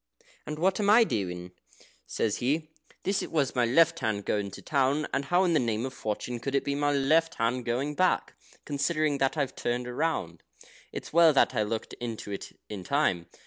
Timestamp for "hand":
3.99-4.25